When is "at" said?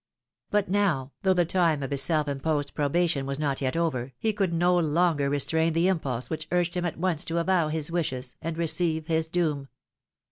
6.87-6.97